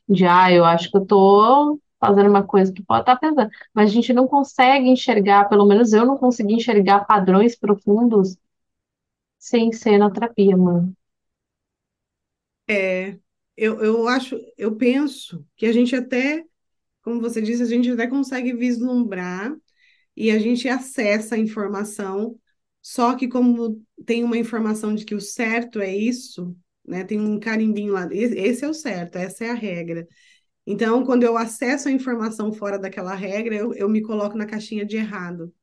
[0.07, 3.49] de, ah, eu acho que eu estou fazendo uma coisa que pode estar tá pesando,
[3.73, 8.37] mas a gente não consegue enxergar, pelo menos eu não consegui enxergar padrões profundos
[9.39, 10.93] sem ser na terapia, mano.
[12.67, 13.17] É,
[13.55, 16.43] eu, eu acho, eu penso que a gente até,
[17.01, 19.53] como você disse, a gente até consegue vislumbrar
[20.15, 22.37] e a gente acessa a informação,
[22.83, 27.05] só que como tem uma informação de que o certo é isso, né?
[27.05, 30.07] Tem um carimbinho lá, esse é o certo, essa é a regra.
[30.67, 34.85] Então, quando eu acesso a informação fora daquela regra, eu, eu me coloco na caixinha
[34.85, 35.53] de errado.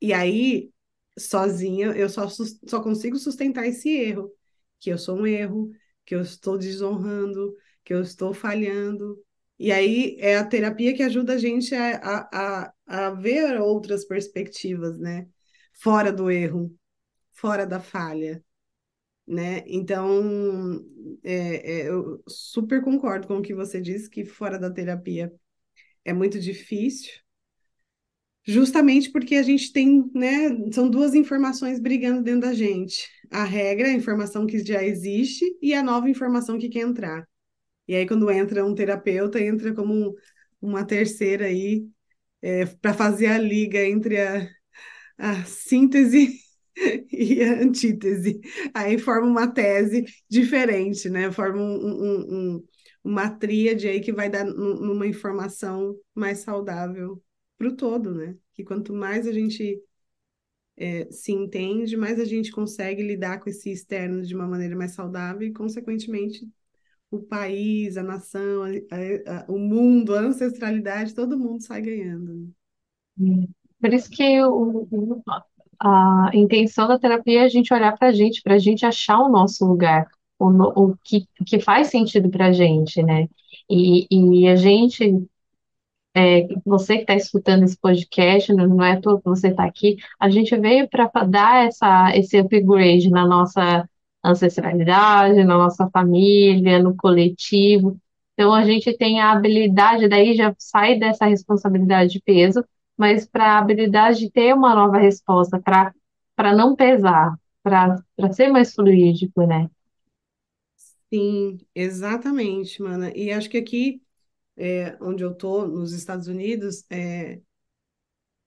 [0.00, 0.72] E aí,
[1.18, 4.32] sozinha, eu só, só consigo sustentar esse erro,
[4.80, 5.70] que eu sou um erro,
[6.06, 9.22] que eu estou desonrando, que eu estou falhando.
[9.58, 14.98] E aí é a terapia que ajuda a gente a, a, a ver outras perspectivas,
[14.98, 15.28] né?
[15.82, 16.74] Fora do erro,
[17.32, 18.44] fora da falha
[19.26, 19.62] né?
[19.66, 20.84] Então,
[21.22, 25.32] é, é, eu super concordo com o que você disse, que fora da terapia
[26.04, 27.12] é muito difícil,
[28.44, 30.70] justamente porque a gente tem, né?
[30.72, 33.08] São duas informações brigando dentro da gente.
[33.30, 37.26] A regra, a informação que já existe, e a nova informação que quer entrar.
[37.88, 40.14] E aí, quando entra um terapeuta, entra como
[40.62, 41.86] uma terceira aí,
[42.42, 44.48] é, para fazer a liga entre a,
[45.20, 46.40] a síntese
[47.12, 48.40] e a antítese.
[48.74, 51.30] Aí forma uma tese diferente, né?
[51.30, 52.64] Forma um, um, um,
[53.04, 57.22] uma tríade aí que vai dar uma informação mais saudável
[57.58, 58.36] para o todo, né?
[58.54, 59.82] Que quanto mais a gente
[60.76, 64.92] é, se entende, mais a gente consegue lidar com esse externo de uma maneira mais
[64.92, 66.48] saudável e, consequentemente,
[67.10, 68.68] o país, a nação, a,
[69.44, 72.52] a, o mundo, a ancestralidade, todo mundo sai ganhando.
[73.18, 73.46] Né?
[73.80, 74.86] Por isso que o,
[75.80, 79.18] a intenção da terapia é a gente olhar para a gente, para a gente achar
[79.18, 80.06] o nosso lugar,
[80.38, 80.48] o,
[80.90, 83.28] o que, que faz sentido para a gente, né?
[83.68, 85.26] E, e a gente,
[86.14, 90.28] é, você que está escutando esse podcast, não é todo que você está aqui, a
[90.28, 93.88] gente veio para dar essa, esse upgrade na nossa
[94.22, 97.96] ancestralidade, na nossa família, no coletivo.
[98.34, 102.62] Então a gente tem a habilidade, daí já sai dessa responsabilidade de peso
[103.00, 107.96] mas para a habilidade de ter uma nova resposta, para não pesar, para
[108.32, 109.70] ser mais fluídico, né?
[111.12, 113.10] Sim, exatamente, mana.
[113.16, 114.02] E acho que aqui,
[114.56, 117.40] é, onde eu tô, nos Estados Unidos, é,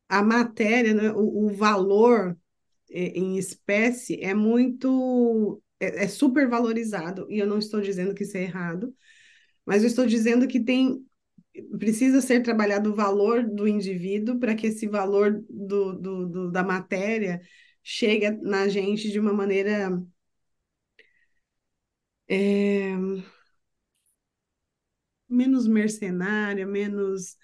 [0.10, 2.38] a matéria, né, o, o valor
[2.92, 7.28] é, em espécie é muito, é, é super valorizado.
[7.32, 8.96] E eu não estou dizendo que isso é errado,
[9.66, 11.06] mas eu estou dizendo que tem
[11.80, 16.64] precisa ser trabalhado o valor do indivíduo para que esse valor do, do, do, da
[16.64, 17.42] matéria
[17.84, 19.90] chegue na gente de uma maneira
[22.28, 22.96] é,
[25.30, 27.38] menos mercenária, menos,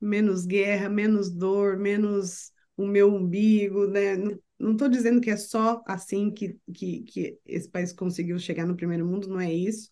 [0.00, 4.16] menos guerra, menos dor, menos o meu umbigo, né?
[4.58, 8.76] Não estou dizendo que é só assim que, que, que esse país conseguiu chegar no
[8.76, 9.90] primeiro mundo, não é isso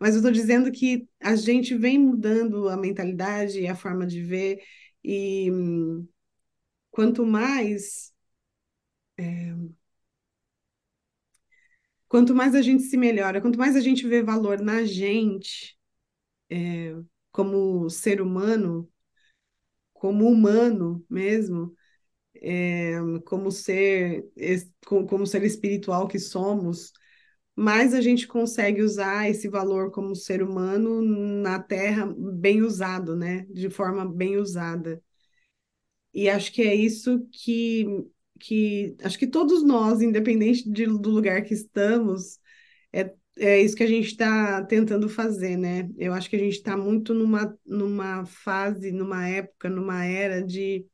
[0.00, 4.22] mas eu estou dizendo que a gente vem mudando a mentalidade e a forma de
[4.22, 4.62] ver,
[5.04, 5.50] e
[6.90, 8.12] quanto mais.
[9.18, 9.54] É,
[12.08, 15.76] quanto mais a gente se melhora, quanto mais a gente vê valor na gente,
[16.50, 16.94] é,
[17.32, 18.90] como ser humano,
[19.92, 21.74] como humano mesmo,
[22.36, 22.94] é,
[23.26, 24.24] como ser,
[25.08, 26.92] como ser espiritual que somos,
[27.56, 33.46] mais a gente consegue usar esse valor como ser humano na Terra bem usado, né?
[33.50, 35.00] De forma bem usada.
[36.12, 37.86] E acho que é isso que,
[38.40, 42.38] que acho que todos nós, independente de, do lugar que estamos,
[42.92, 45.88] é, é isso que a gente está tentando fazer, né?
[45.96, 50.86] Eu acho que a gente está muito numa, numa fase, numa época, numa era de,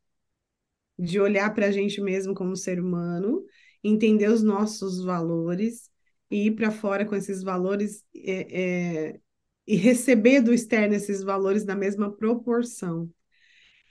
[0.97, 3.43] de olhar para a gente mesmo como ser humano,
[3.83, 5.90] entender os nossos valores
[6.31, 8.61] e ir para fora com esses valores é,
[9.11, 9.19] é,
[9.67, 13.11] e receber do externo esses valores na mesma proporção.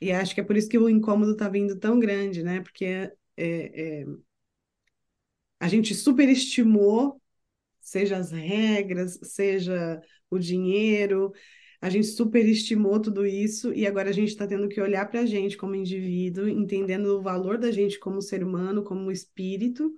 [0.01, 2.63] E acho que é por isso que o incômodo está vindo tão grande, né?
[2.63, 4.07] Porque é, é,
[5.61, 7.21] a gente superestimou,
[7.81, 11.33] seja as regras, seja o dinheiro,
[11.81, 15.27] a gente superestimou tudo isso e agora a gente está tendo que olhar para a
[15.27, 19.93] gente como indivíduo, entendendo o valor da gente como ser humano, como espírito,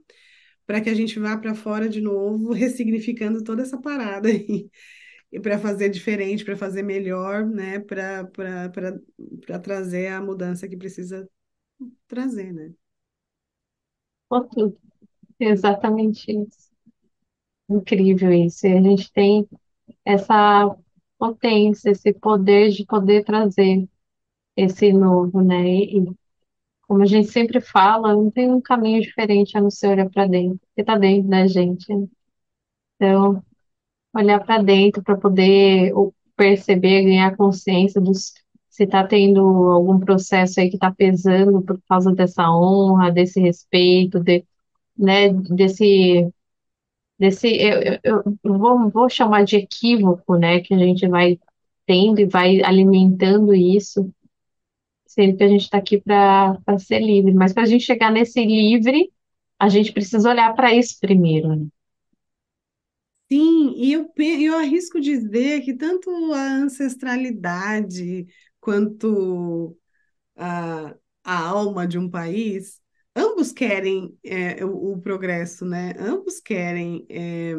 [0.67, 4.69] para que a gente vá para fora de novo, ressignificando toda essa parada aí.
[5.33, 7.79] E para fazer diferente, para fazer melhor, né?
[7.81, 8.25] Para
[9.63, 11.29] trazer a mudança que precisa
[12.09, 12.73] trazer, né?
[14.29, 14.77] Por tudo.
[15.41, 16.71] Exatamente isso.
[17.69, 18.67] Incrível isso.
[18.67, 19.49] A gente tem
[20.05, 20.77] essa
[21.19, 23.89] potência, esse poder de poder trazer
[24.57, 25.67] esse novo, né?
[25.69, 26.05] E
[26.83, 30.27] como a gente sempre fala, não tem um caminho diferente a não ser olhar para
[30.27, 31.95] dentro, que está dentro da gente.
[31.95, 32.07] né?
[32.97, 33.43] Então,
[34.15, 35.93] olhar para dentro para poder
[36.37, 38.35] perceber, ganhar consciência dos
[38.71, 44.19] se está tendo algum processo aí que está pesando por causa dessa honra, desse respeito,
[44.19, 44.45] de,
[44.97, 46.31] né, desse
[47.19, 51.39] desse eu, eu, eu vou, vou chamar de equívoco, né, que a gente vai
[51.87, 54.11] tendo e vai alimentando isso,
[55.15, 58.45] sendo que a gente está aqui para ser livre, mas para a gente chegar nesse
[58.45, 59.13] livre,
[59.59, 61.67] a gente precisa olhar para isso primeiro, né?
[63.31, 68.27] Sim, e eu, eu arrisco dizer que tanto a ancestralidade
[68.61, 69.77] quanto
[70.37, 70.95] a,
[71.25, 72.81] a alma de um país,
[73.17, 75.95] ambos querem é, o, o progresso, né?
[75.99, 77.55] Ambos querem é,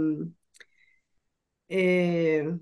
[1.70, 2.58] é,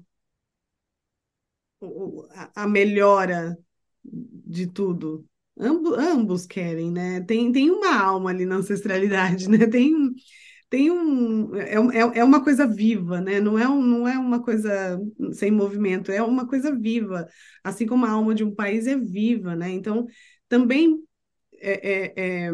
[2.55, 3.57] a melhora
[4.03, 5.25] de tudo.
[5.59, 7.21] Ambos, querem, né?
[7.21, 9.67] Tem, tem uma alma ali na ancestralidade, né?
[9.67, 9.91] Tem,
[10.69, 11.55] tem um.
[11.55, 13.39] É, é, é uma coisa viva, né?
[13.39, 14.99] Não é, um, não é uma coisa
[15.33, 17.27] sem movimento, é uma coisa viva.
[17.63, 19.69] Assim como a alma de um país é viva, né?
[19.71, 20.07] Então,
[20.49, 21.03] também
[21.59, 22.51] é, é, é,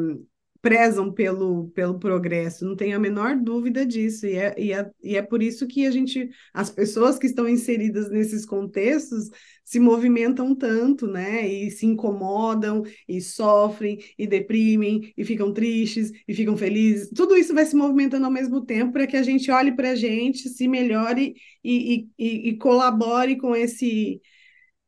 [0.67, 5.15] prezam pelo, pelo progresso, não tenho a menor dúvida disso, e é, e, é, e
[5.15, 9.29] é por isso que a gente, as pessoas que estão inseridas nesses contextos
[9.63, 11.47] se movimentam tanto, né?
[11.47, 17.11] E se incomodam, e sofrem, e deprimem, e ficam tristes, e ficam felizes.
[17.15, 19.95] Tudo isso vai se movimentando ao mesmo tempo para que a gente olhe para a
[19.95, 24.19] gente, se melhore e, e, e, colabore com esse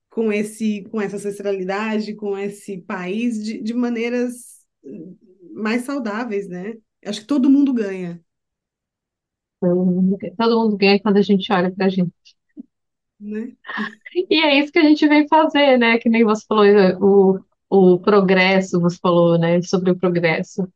[0.09, 4.59] com esse, com essa ancestralidade, com esse país de, de maneiras
[5.59, 6.75] mais saudáveis, né?
[7.05, 8.23] Acho que todo mundo ganha,
[9.61, 12.13] Todo mundo, todo mundo ganha quando a gente olha para a gente.
[13.19, 13.53] né?
[14.15, 15.97] E é isso que a gente vem fazer, né?
[15.99, 16.65] Que nem você falou,
[17.69, 19.61] o, o progresso, você falou, né?
[19.61, 20.67] Sobre o progresso.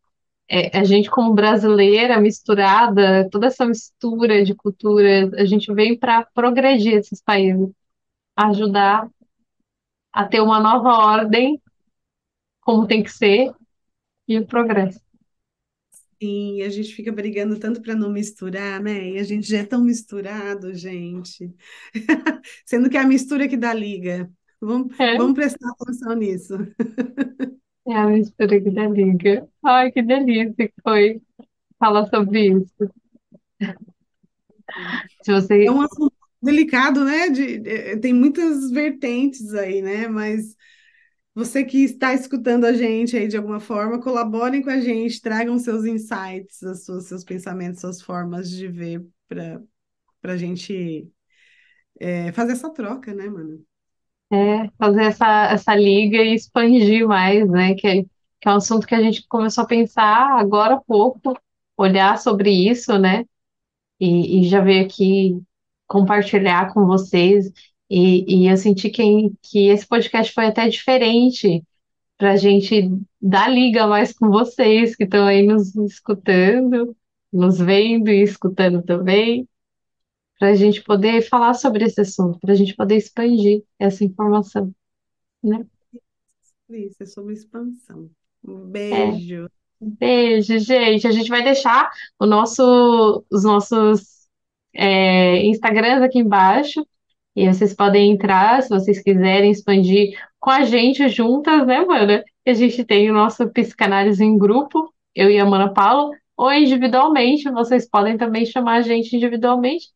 [0.49, 6.25] É, a gente, como brasileira, misturada, toda essa mistura de culturas, a gente vem para
[6.33, 7.69] progredir esses países,
[8.37, 9.09] ajudar
[10.11, 11.61] a ter uma nova ordem,
[12.61, 13.53] como tem que ser,
[14.27, 14.99] e o progresso.
[16.21, 19.09] E a gente fica brigando tanto para não misturar, né?
[19.11, 21.53] E a gente já é tão misturado, gente.
[22.65, 24.31] Sendo que é a mistura que dá liga.
[24.61, 26.53] Vamos, É, vamos prestar atenção nisso.
[27.87, 29.47] é a mistura que dá liga.
[29.63, 31.21] Ai, que delícia que foi
[31.79, 32.93] falar sobre isso.
[35.21, 35.31] Se
[35.65, 37.29] É você um assunto delicado, né?
[37.29, 40.07] De, de- tem muitas vertentes aí, né?
[40.07, 40.55] Mas
[41.35, 45.57] Você que está escutando a gente aí de alguma forma, colaborem com a gente, tragam
[45.57, 49.61] seus insights, as suas, seus pensamentos, suas formas de ver para
[50.23, 51.11] a gente
[51.99, 53.65] é, fazer essa troca, né, mano?
[54.31, 57.75] É, fazer essa, essa liga e expandir mais, né?
[57.75, 61.37] Que, é- que é um assunto que a gente começou a pensar agora há pouco,
[61.77, 63.25] olhar sobre isso, né?
[63.99, 65.41] E, e já veio aqui
[65.87, 67.51] compartilhar com vocês.
[67.93, 69.03] E, e eu senti que,
[69.43, 71.63] que esse podcast foi até diferente
[72.17, 72.89] para a gente
[73.21, 76.95] dar liga mais com vocês que estão aí nos escutando,
[77.33, 79.47] nos vendo e escutando também,
[80.39, 84.73] para a gente poder falar sobre esse assunto, para a gente poder expandir essa informação,
[85.43, 85.65] né?
[86.69, 88.09] Isso, é sobre expansão.
[88.43, 89.47] Um É, beijo.
[89.81, 91.07] beijo, gente.
[91.07, 94.27] A gente vai deixar o nosso, os nossos
[94.73, 96.85] é, Instagrams aqui embaixo.
[97.35, 102.23] E vocês podem entrar se vocês quiserem expandir com a gente juntas, né, mana?
[102.45, 107.49] A gente tem o nosso psicanálise em grupo, eu e a Mana Paula, ou individualmente.
[107.51, 109.87] Vocês podem também chamar a gente individualmente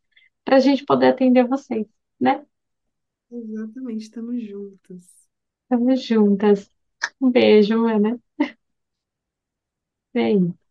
[0.43, 1.85] para a gente poder atender vocês,
[2.19, 2.43] né?
[3.29, 5.03] Exatamente, estamos juntos.
[5.63, 6.71] Estamos juntas.
[7.21, 8.19] Um beijo, mana.
[10.13, 10.66] Beijo.